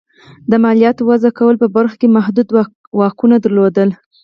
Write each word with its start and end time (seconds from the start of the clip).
د 0.49 0.53
مالیاتو 0.63 1.01
وضعه 1.09 1.31
کولو 1.37 1.61
په 1.63 1.67
برخو 1.75 1.95
کې 2.01 2.13
محدود 2.15 2.47
واکونه 2.99 3.35
درلودل. 3.39 3.89